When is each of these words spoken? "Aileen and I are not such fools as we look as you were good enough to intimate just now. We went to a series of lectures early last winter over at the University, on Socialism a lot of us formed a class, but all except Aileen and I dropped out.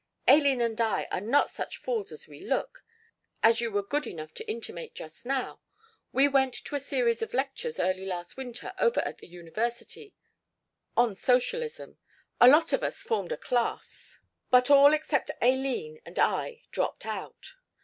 "Aileen 0.27 0.61
and 0.61 0.81
I 0.81 1.07
are 1.11 1.21
not 1.21 1.51
such 1.51 1.77
fools 1.77 2.11
as 2.11 2.27
we 2.27 2.39
look 2.41 2.83
as 3.43 3.61
you 3.61 3.69
were 3.69 3.83
good 3.83 4.07
enough 4.07 4.33
to 4.33 4.49
intimate 4.49 4.95
just 4.95 5.27
now. 5.27 5.61
We 6.11 6.27
went 6.27 6.55
to 6.55 6.73
a 6.75 6.79
series 6.79 7.21
of 7.21 7.35
lectures 7.35 7.79
early 7.79 8.07
last 8.07 8.35
winter 8.35 8.73
over 8.79 9.01
at 9.01 9.19
the 9.19 9.27
University, 9.27 10.15
on 10.97 11.15
Socialism 11.15 11.99
a 12.39 12.47
lot 12.47 12.73
of 12.73 12.81
us 12.83 12.97
formed 13.03 13.31
a 13.31 13.37
class, 13.37 14.19
but 14.49 14.71
all 14.71 14.91
except 14.95 15.29
Aileen 15.39 16.01
and 16.03 16.17
I 16.17 16.63
dropped 16.71 17.05
out. 17.05 17.53